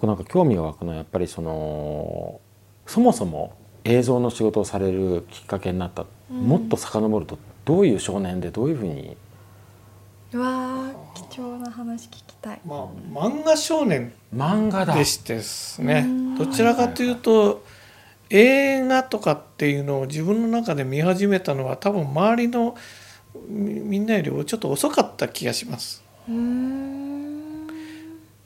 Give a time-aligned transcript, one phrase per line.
[0.00, 2.40] 僕なんか興味が湧くのはやっぱりその
[2.86, 9.16] そもそも映像の仕事をされるきっかけになった、うん、もっと遡るとどういう少年でどういうふうに
[10.32, 10.90] うわ
[11.28, 14.94] 貴重な話聞きたい、まあ、漫画少年漫画だ。
[14.94, 16.06] でしてですね。
[16.38, 17.62] どちらかというと、はいはいはい
[18.30, 22.76] 映画とかっていうのを自分の中で見始めたのは多分周りの
[23.48, 26.02] みんなよりちょっと遅かった気がします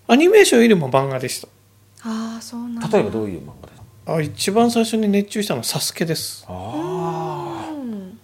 [0.07, 1.49] アニメーションよりも漫画でした。
[2.03, 4.15] ああそうなん例えばどういう漫画ですか？
[4.15, 6.45] あ一番最初に熱中したのは「サスケです。
[6.49, 7.75] ああ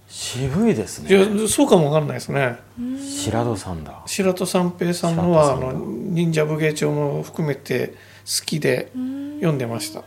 [0.08, 1.10] 渋いですね。
[1.10, 2.58] いやそうかもわかんないですね。
[3.00, 4.02] 白戸さんだ。
[4.06, 7.94] 白戸三平さんのはあの忍者武芸帳も含めて
[8.26, 8.90] 好きで
[9.36, 10.02] 読んでました。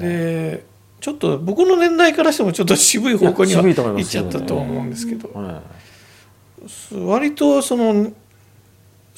[0.00, 0.64] で
[1.00, 5.30] ちょっと僕の年代からしてもちょっと渋い方向には行っちゃったと思うんですけど、
[7.06, 8.12] 割とその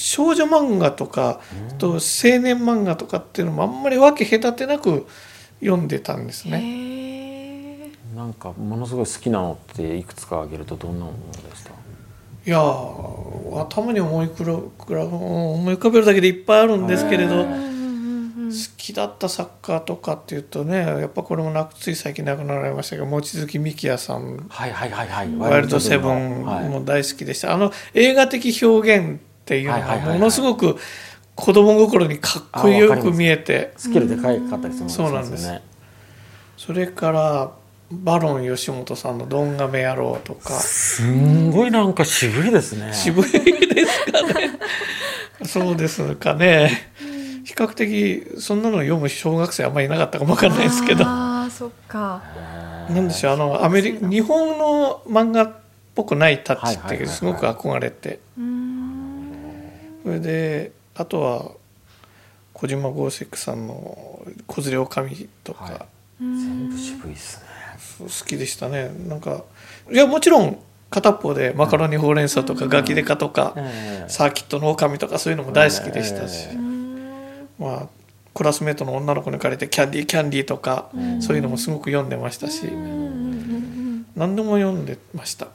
[0.00, 1.40] 少女漫画とか
[1.78, 1.98] と青
[2.40, 5.06] 年漫画とかっていうのもあんまり分け隔てなく
[5.60, 7.90] 読んでたんですね。
[8.16, 12.58] なんかものすごい好きなのっていくつか挙げるとどんなものでしたいや
[13.62, 17.70] 頭に思いくら思い浮かべるだけでいっぱいあるんですけれど。
[18.50, 29.20] 好きだった作家とかっていうとねやっぱこれもなくつい最近亡くなられましたけど望月美紀也さん「はいはいはいはい、ワイルドセブン」も大好きでした、あの映画的表現
[29.50, 30.76] っていうのがものすごく
[31.34, 33.72] 子供心にかっこよく見えて。
[33.76, 35.52] スキルでかいかったりするそうなんです。
[36.56, 37.50] それから
[37.90, 40.50] バロン吉本さんの「ドンガメ野郎」とか。
[40.60, 42.92] すんごいなんか渋いですね。
[42.92, 44.50] 渋いですかね。
[45.44, 46.92] そうですかね。
[47.44, 51.02] 比較的そんなの読む小学生あんまりいなかったかもわかんないですけど。
[51.04, 52.22] あそっか。
[52.88, 55.52] なんでしょうあのアメリ日本の漫画っ
[55.96, 58.20] ぽくないタッチってすごく憧れて
[60.02, 61.50] それであとは
[62.52, 65.74] 小島豪石さんの「子連れおかみ」とか、はい、
[66.20, 67.44] 全部渋いっすね。
[68.00, 68.90] 好きでしたね。
[69.08, 69.44] なんか
[69.90, 70.58] いやもちろん
[70.90, 73.54] 片方でマカロニほうれん草とかガキデカとか、
[74.08, 76.48] サーキットの狼とかそういうのも大好きでしたし。
[77.60, 77.88] まあ、
[78.32, 80.88] クラスメートの女の子に借りてキャンディーキャンディーとか、
[81.20, 82.62] そういうのもすごく読んでましたし、
[84.16, 85.48] 何でも読んでました。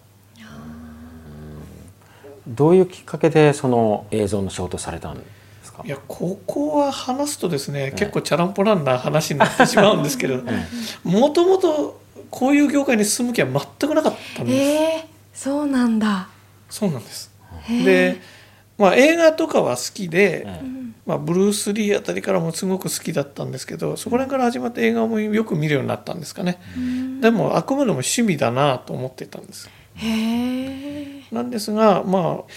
[2.47, 5.23] どういうきっかけでその映像の仕事されたんで
[5.63, 5.83] すか？
[5.85, 10.41] いやここは話すとですね、結構チャランポランな話になってしまうんですけど
[11.03, 14.57] もともとこういう業界に進む気は全くなかったんです。
[14.57, 16.28] えー、そうなんだ。
[16.69, 17.31] そうなんです。
[17.69, 18.19] で、
[18.77, 20.45] まあ、映画とかは好きで、
[21.06, 26.59] まあ、ブルース・リーあたりからもすごく好きだったんですけどそこら辺から始まって映画もよく見るようになったんですかね、
[27.22, 29.69] でもあくまでも趣味だなと思ってたんです
[31.31, 32.51] なんですがまあ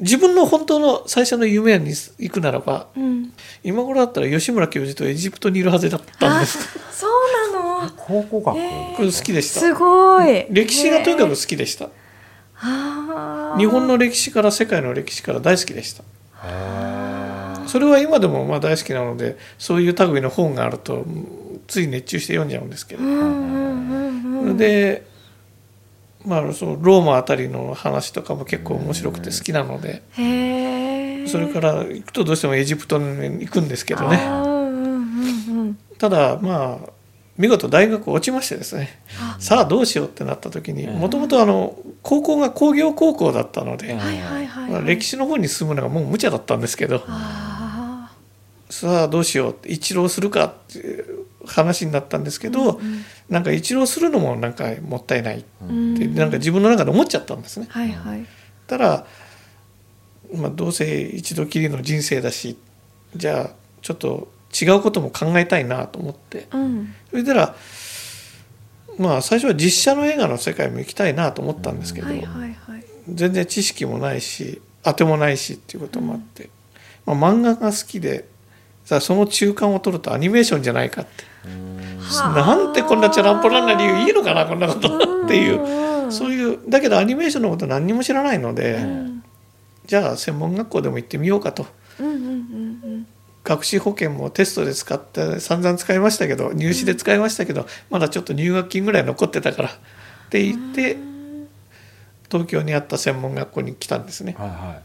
[0.00, 3.32] 自分の本当の最初の夢に行くならば、うん、
[3.64, 6.78] 今頃だったら吉村教授とエジプトにいるはずだったんです。
[6.92, 7.10] そう
[7.52, 7.90] なの。
[7.96, 9.60] 考古学、好きでした。
[9.60, 10.46] すごい。
[10.50, 11.88] 歴史がとにかく好きでした。
[13.56, 16.04] 日本の歴史から世界の歴史から大好きでした。
[17.66, 21.04] それは今でもまあ大好きなのでそういう類の本があると
[21.66, 23.02] つい熱中して読んじゃうんですけど、
[24.56, 25.04] で
[26.26, 30.02] まあそのローマあたりの話とかも結構面白くて好きなので。
[31.28, 34.18] それから行くとどうしてもエジプトに行くんですけどね。
[35.98, 36.90] ただまあ
[37.36, 39.00] 見事大学落ちましてですね。
[39.38, 43.96] さあどうしようってなった時にもともと高校が工業高校だったので、
[44.84, 47.02] 歴史の方に進むのがもう無茶だったんですけど。
[48.70, 57.66] さあどうしようって一浪するかっていう話になったんですけど、うんうん、なんか一浪するのもなんかもったいないって、うん、なんか自分の中で思っちゃったんですね。
[57.68, 58.24] はいはい、
[58.66, 59.06] たら、
[60.34, 62.56] まあ、どうせ一度きりの人生だし
[63.16, 63.50] じゃあ
[63.82, 64.28] ちょっと
[64.60, 67.54] 違うことも考えたいなと思って、うん、それたら
[68.98, 72.08] まあ最初は実写の映画の世界も行きたいなと思ったんですけど、
[73.08, 76.50] 全然知識もないし当てもないしっていうこともあって、
[77.06, 78.26] まあ、漫画が好きで
[78.84, 81.27] さその中間を取るとアニメーションじゃないかって。
[81.44, 86.10] なんてこんなチャランポランな理由いいのかなこんなことっていう。
[86.10, 88.78] そういうだけどアニメーションのこと何にも知らないので、
[89.86, 91.66] じゃあ専門学校でも行ってみようかと。
[93.44, 99.72] 学資保険もテストで使って散々使いましたけど入試で使いましたけど、まだちょっと入学金ぐらい残ってたからっ
[100.30, 100.98] て言って
[102.30, 104.34] 東京にあった専門学校に来たんですね。
[104.38, 104.82] はいは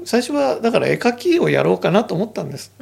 [0.00, 2.72] い、最初はだから絵描きをやろうかなと思ったんです。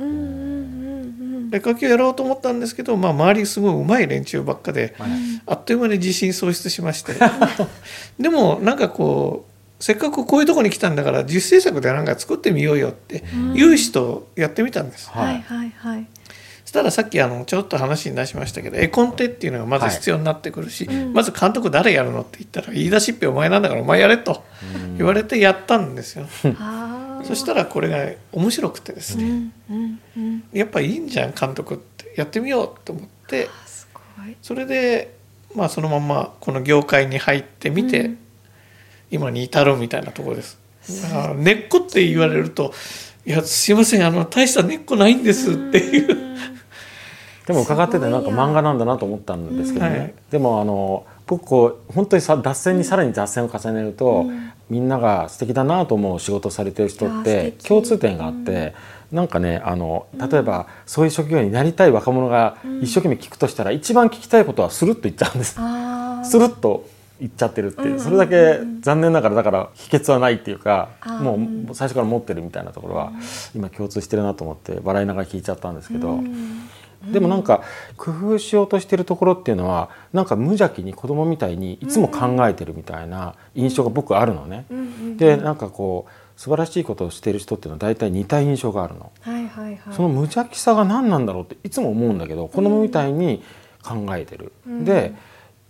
[1.52, 5.10] 絵描きをやろうと思ったんですけど、まあ、周りすごい上手い連中ばっかで、はい、
[5.46, 7.14] あっという間に自信喪失しまして。
[8.18, 9.52] でもなんかこう
[9.82, 15.10] せっかくこういうとこに来たんだから自主制作で何か作ってみようよっていう人やってみたんです。
[15.10, 15.42] はい。
[15.42, 15.72] はい。
[15.76, 16.06] はい。
[16.64, 24.44] そしたらさっきあのちょっと話に出しましたけど絵コンテっていうのがまず必要になってくるし、はいまず監督誰やるのって言ったら言い出しっぺお前なんだからお前やれと
[24.96, 26.26] 言われてやったんですよ。
[26.44, 26.46] あ
[26.81, 26.81] ー
[27.24, 30.44] そしたらこれが面白くてですね、うんうんうん。
[30.52, 32.12] やっぱいいんじゃん監督って。
[32.16, 33.48] やってみようと思って。
[33.50, 34.36] あすごい。
[34.42, 35.14] それで
[35.54, 38.18] まあそのままこの業界に入ってみて、うん。
[39.10, 40.58] 今に至るみたいなところです。
[41.02, 42.72] だから根っこって言われると
[43.24, 46.32] 「いやすいませんあの大した根っこないんです」っていう。
[47.46, 50.00] でも伺っててなんか漫画なんだなと思ったんですけどね、うん。
[50.00, 54.26] はいでもあの僕こう本当にさ脱線にさらに脱線を重ねると、
[54.70, 58.74] みんなが素敵だなと思う仕事をされてる人って共通点があって、
[59.10, 65.52] なんかねあの例えばそういう職業になりたい若者が一生懸命聞くとしたら、一番聞きたいことはスルッと言っちゃうんです。
[66.30, 66.88] スルッと
[67.20, 70.88] 言っちゃってるっていう、うんそれだけ残念ながらだから秘訣はないっていうか、
[71.20, 71.38] も
[71.70, 73.12] う最初から持ってるみたいなところは
[73.54, 76.20] 今共通してるなと思って笑いながら聞いちゃったんですけど。
[77.04, 77.62] うんでもなんか
[77.96, 84.66] 工夫しようとしてるところっていうのはなんか無邪気に子供みたいにいつも考えてるみたいな印象が僕あるのね。
[85.16, 86.10] でなんかこう
[86.40, 89.10] 素晴らしいことをしている人っていうのは大体似た印象があるの。
[89.20, 93.42] はいはいはいその無邪気さが何なんだろうっていつも思うんだけど子供みたいに
[93.82, 94.52] 考えてる。
[94.66, 95.12] うんで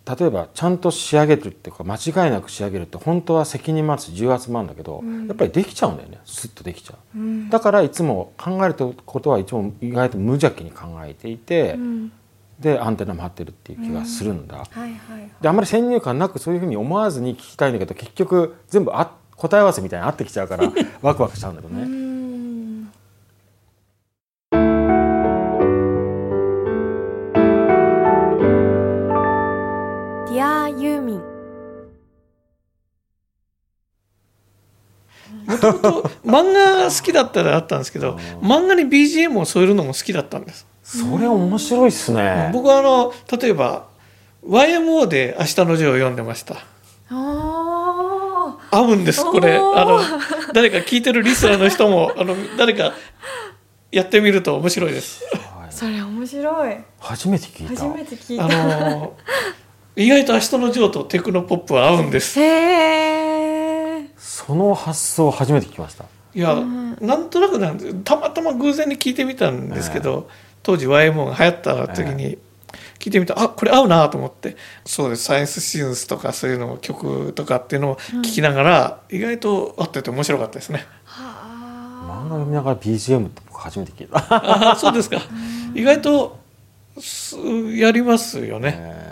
[0.05, 7.19] 例えばちゃんと仕上げるっていうか間違いなく仕上げるって本当は責任もあるし重圧もあるんだけど、うんやっぱりできちゃうんだよねスッとできちゃう。
[7.19, 8.75] うんだからいつも考える
[9.07, 12.13] ことはいつも意外と無邪気に考えていて、うん
[12.63, 14.65] でアンテナも張ってるっていう気がするんだ。
[15.41, 20.73] であんまり先入観なくそういうふうに思わずに聞きたいんだけど結局全部あ答え合わせみたいに合ってきちゃうから
[21.03, 21.87] ワクワクしちゃうんだけどうね。
[35.63, 40.67] ともと漫画好きだったらあったんですけど漫画に BGM を添えるのも好きだったんです。
[40.83, 42.51] それ面白いっすね。
[42.53, 43.87] 僕はあの例えば
[44.45, 46.57] YMO で「明日のジョー」を読んでました。
[47.11, 50.01] あ合うんですこれあの
[50.53, 52.95] 誰か聞いてるリスナーの人も あの誰か
[53.93, 55.23] やってみると面白いです。
[55.33, 57.85] はいーそれ面白い初めて聞いた。
[57.85, 59.13] 初めて聞いあたの
[59.95, 62.41] 意外と「明日のジョー」とテクノポップは合うんです。
[62.41, 63.02] へえ
[64.47, 66.05] その発想初めて聞きました。
[66.35, 66.97] いや、うん。
[67.01, 70.29] なんとなくなんたまたま偶然に聞いてみたんですけど、
[70.63, 72.39] 当時 YMO が流行った時に
[72.99, 74.57] 聞いてみたあこれ合うなと思って。
[74.85, 75.25] そうです。
[75.25, 80.87] サイエンスシーンスとかそういうのを曲とかっていうのを聞きながら、意外と合ってて面白かったですね。
[81.05, 81.43] は
[82.09, 84.73] 漫画読みながら BGM って僕初めて聞いた。
[84.73, 85.21] あそうですか。
[85.75, 86.39] 意外と
[86.99, 87.37] す
[87.77, 88.75] やりますよね。
[88.79, 89.12] え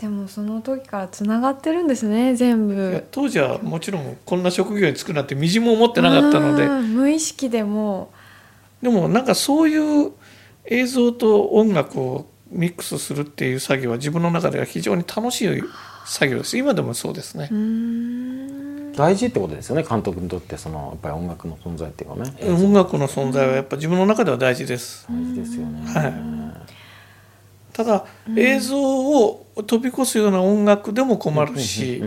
[0.00, 3.04] でもその時からつながってるんですね全部。
[3.10, 6.66] 当時はもちろんこんな職業に就くなんてみじも思ってなかったので。
[6.66, 8.10] うん無意識でも。
[8.80, 10.12] でもなんかそういう
[10.66, 15.62] 映像と音楽をミックスするっていう作業は自分の中では非常に楽しい
[16.06, 16.56] 作業です。
[16.56, 17.48] 今でもそうですね。
[18.96, 22.32] 大事ってことですよね監督にとってそのやっぱり音楽の存在っていうかね。
[22.50, 25.08] 音楽の存在はやっぱ自分の中では大事です。
[25.10, 25.82] 大事ですよね。
[25.92, 26.08] は
[26.64, 26.77] い
[27.78, 32.02] ただ、映像を飛び越すような音楽でも困るし、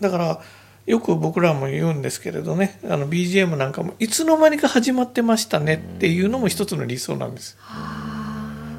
[0.00, 0.40] だから
[0.84, 2.80] よく僕らも言うんですけれどね。
[2.82, 7.56] あの BGM なんかもいつの間にか始まってましたねっていうのも一つの理想なんです。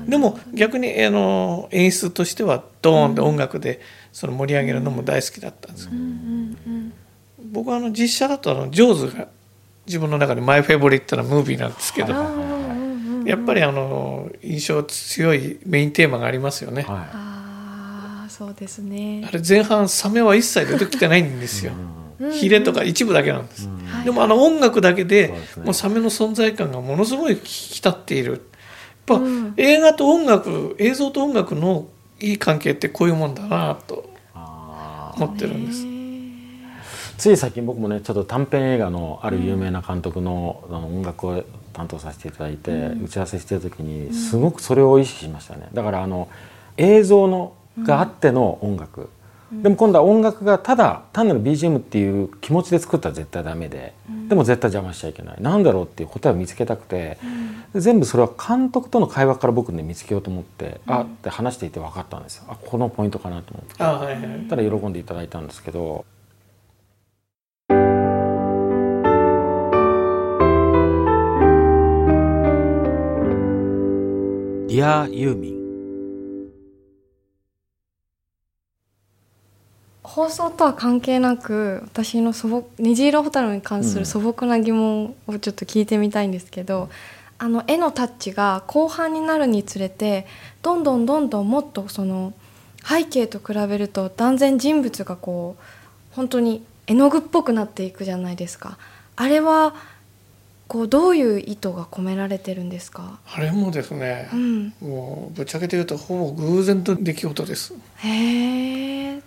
[0.05, 3.79] でも逆にあの演出としてはドーンって音楽で
[4.11, 5.87] その盛り上げるのも大好きだったんです。
[5.87, 6.93] うんうんうん。
[7.53, 9.29] 僕はあの実写だとあのジョーズが
[9.85, 12.13] 自分の中でマイフェイボリットなムービーなんですけど、
[13.25, 16.83] やっぱりあの印象強いメインテーマがありますよね。
[16.83, 21.73] はああそうですねあれ前半サメは一切出てきてないんですよ。
[22.31, 23.67] ヒレとか一部だけなんです。
[23.67, 28.31] はいでもあの音楽だけでもうサメの存在感がものすごい引き立っている。
[28.31, 28.41] やっ
[29.05, 31.87] ぱうん映画と音楽映像と音楽の
[32.19, 35.83] いい関係ってこういうもんだなとあ思ってるんです。
[35.83, 35.93] ね
[37.17, 42.71] つい最近僕もねちょっと短編映画のある有名な監督の,、あの音楽を担当させていただいて、
[43.03, 45.67] 打ち合わせしてる時にすごくそれを意識しましたね。
[45.73, 46.29] だからあの
[46.77, 47.53] 映像の
[47.83, 49.09] があっての音楽、
[49.51, 53.93] でも今度は音楽がただ単なる BGM っていう気持ちで作ったら絶対ダメで、
[54.27, 55.41] でも絶対邪魔しちゃいけない。
[55.41, 57.17] なんだろうっていう答えを見つけたくて、
[57.73, 62.45] で全部それは監督との会話から僕ね見つけようと思って、あって話していて分かったんですよ。
[62.47, 63.75] あこのポイントかなと思って。
[64.49, 66.05] たら喜んでいただいたんですけど
[74.73, 76.49] Dear ユーミン。
[80.01, 86.89] 放送とは関係なく私の素朴虹色ホタルに関する素朴な疑問をちょっと聞いてみたいんですけど、うん、
[87.37, 90.25] あの絵のタッチが後半になるにつれて
[90.63, 92.33] どんどんどんどんもっとその
[92.83, 95.63] 背景と比べると断然人物がこう
[96.15, 98.79] 本当に絵の具っぽくなっていくじゃないですか。
[99.15, 99.75] あれは
[100.67, 103.19] こうどういう意図が込められてるんですか？
[103.35, 107.73] あれもですね、うん、もうぶっちゃけて言うとほぼ偶然と出来事です。
[107.97, 109.21] へえ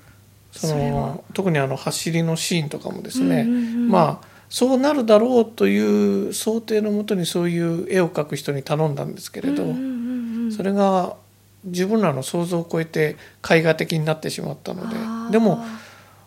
[0.53, 11.17] その特にあの走りのシーンとかもですね、うんうんうん、まあそうなるだろうという想定のもとにそういう絵を描く人に頼んだんですけれど、うんうんうんうん、それが
[11.65, 13.17] 自分らの想像を超えて
[13.49, 14.89] 絵画的になってしまったの
[15.29, 15.63] ででも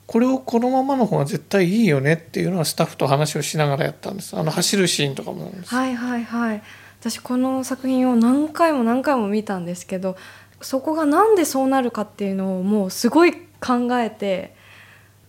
[0.10, 4.36] これをこのままの方が絶対いいよねっていうのはスタッフと話をしながらやったんです。
[4.36, 6.64] あの走るシーンとかもはいはいはい。
[7.00, 10.18] 私この作品を何回も何回も見たんですけど
[10.62, 14.56] そこがなんでそうなるかっていうのをもうすごい考えて、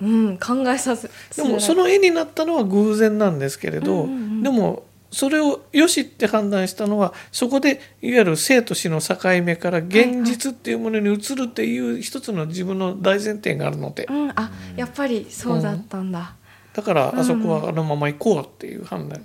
[0.01, 16.27] うん、考えさせでもその絵になったのは偶然なんですけれど、うんうんうん、でもそれをよしって判断したのはそこでいわゆる生と死の境目から現実っていうものに移るっていう一つの自分の大前提があるので、うん、あやっぱりそうだったんだ、うん、
[16.75, 19.21] だからあそこはあのまま行こうっていう判断、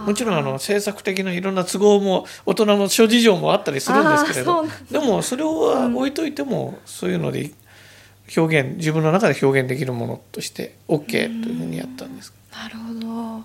[0.00, 4.64] うん、もちろんあの政策的ないろんな都合も大人の諸事情もあったりするんですけれど。
[4.90, 7.52] でもそれを置いといてもそういうので
[8.36, 12.32] 表現自分の中で表現できるものとして OK というふうにやったんです。
[12.50, 12.94] なるほ
[13.40, 13.44] ど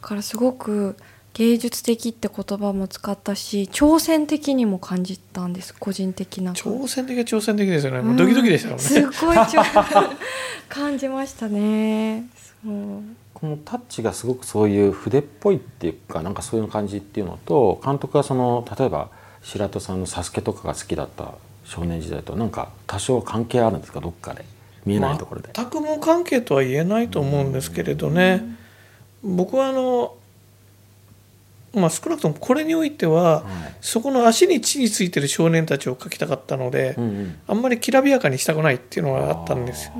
[0.00, 0.96] からすごく
[1.34, 6.52] 芸術的って言葉も使ったし挑戦的にも感じたんです個人的な。
[6.52, 8.82] 挑戦的は挑戦的ですよね、もうドキドキでしたよね。
[8.82, 9.36] すごい
[10.68, 12.24] 感じましたね。
[12.64, 13.02] そう。
[13.32, 19.08] このタッチがすごくそういう筆っぽいっていうかなんかそういう感じっていうのと監督はその例えば
[19.42, 21.32] 白戸さんの「サスケとかが好きだった
[21.64, 24.00] 少年時代となんか多少関係あるんですか？
[24.00, 24.44] どっかで。
[24.84, 25.50] 見えないところで。
[25.54, 28.58] 全くも関係とは言えないと思うんですけれどね。
[29.22, 30.16] うん僕はあの
[31.72, 36.96] まあ、少なくともこれにおいては、はい、そこの足に地についてる少年たちを描きたかったので、
[37.46, 39.92] あんまりきらびやかにしたくないっていうのがあったんですよ。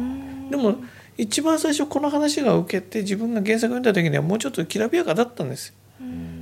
[0.51, 0.77] でも
[1.17, 5.73] 一番最初この話が受けて自分が原作読んだ時にはもうちょっときらびやかだったんです。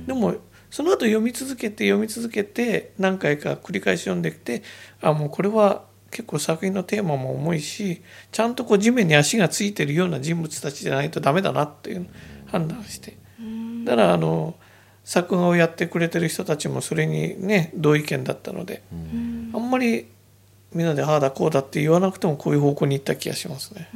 [0.07, 0.35] でも
[0.71, 4.63] その後読み続けて読み続けて何回か繰り返し読んできて
[5.01, 12.07] あもうこれは結構作品のテーマも重いしちゃんとこう地面に足がついてるような人物たちじゃないとダメだなっていう。
[12.51, 13.17] 判断して。
[13.85, 14.55] だからあの
[15.03, 18.83] 作画をやってくれてる人たちもそれにね同意見だったので
[19.53, 20.07] あんまり
[20.73, 23.89] みんなでああだこうだって言わなくてもこういう方向に行った気がしますね。